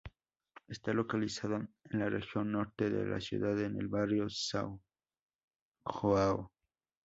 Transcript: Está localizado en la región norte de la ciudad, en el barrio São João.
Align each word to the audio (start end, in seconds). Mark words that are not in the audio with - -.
Está 0.67 0.93
localizado 0.93 1.57
en 1.57 1.99
la 1.99 2.09
región 2.09 2.51
norte 2.53 2.89
de 2.89 3.05
la 3.05 3.21
ciudad, 3.21 3.59
en 3.61 3.77
el 3.77 3.87
barrio 3.87 4.23
São 4.25 4.81
João. 5.85 6.49